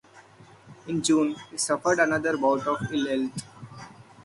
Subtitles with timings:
[0.87, 3.43] In June he suffered another bout of ill health.